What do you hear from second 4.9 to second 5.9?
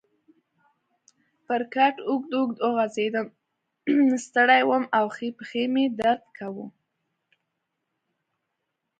او ښۍ پښې مې